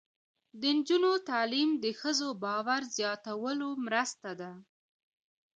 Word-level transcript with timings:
د 0.61 0.63
نجونو 0.77 1.11
تعلیم 1.29 1.69
د 1.83 1.85
ښځو 1.99 2.27
باور 2.43 2.81
زیاتولو 2.97 3.69
مرسته 3.85 4.29
ده. 4.39 4.51